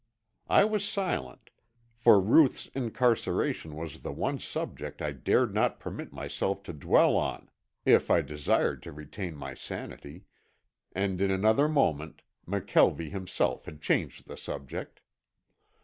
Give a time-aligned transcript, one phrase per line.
[0.49, 1.51] I was silent,
[1.93, 7.51] for Ruth's incarceration was the one subject I dared not permit myself to dwell on
[7.85, 10.25] if I desired to retain my sanity,
[10.91, 15.01] and in another moment McKelvie himself had changed the subject.